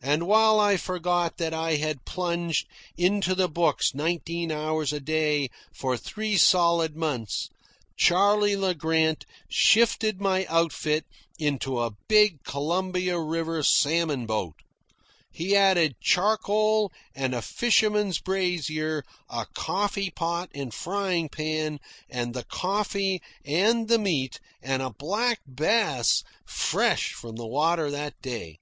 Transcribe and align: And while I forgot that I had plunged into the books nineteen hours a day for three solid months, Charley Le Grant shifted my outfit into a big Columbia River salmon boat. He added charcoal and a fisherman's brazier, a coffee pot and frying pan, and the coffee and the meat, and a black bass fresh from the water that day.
And 0.00 0.28
while 0.28 0.60
I 0.60 0.76
forgot 0.76 1.38
that 1.38 1.52
I 1.52 1.74
had 1.74 2.04
plunged 2.04 2.68
into 2.96 3.34
the 3.34 3.48
books 3.48 3.94
nineteen 3.96 4.52
hours 4.52 4.92
a 4.92 5.00
day 5.00 5.50
for 5.74 5.96
three 5.96 6.36
solid 6.36 6.94
months, 6.94 7.48
Charley 7.96 8.54
Le 8.54 8.74
Grant 8.76 9.26
shifted 9.48 10.20
my 10.20 10.44
outfit 10.46 11.04
into 11.40 11.80
a 11.80 11.96
big 12.06 12.44
Columbia 12.44 13.18
River 13.18 13.64
salmon 13.64 14.24
boat. 14.24 14.54
He 15.32 15.56
added 15.56 15.96
charcoal 16.00 16.92
and 17.12 17.34
a 17.34 17.42
fisherman's 17.42 18.20
brazier, 18.20 19.02
a 19.28 19.46
coffee 19.52 20.10
pot 20.10 20.48
and 20.54 20.72
frying 20.72 21.28
pan, 21.28 21.80
and 22.08 22.34
the 22.34 22.44
coffee 22.44 23.20
and 23.44 23.88
the 23.88 23.98
meat, 23.98 24.38
and 24.62 24.80
a 24.80 24.90
black 24.94 25.40
bass 25.44 26.22
fresh 26.44 27.14
from 27.14 27.34
the 27.34 27.48
water 27.48 27.90
that 27.90 28.14
day. 28.22 28.60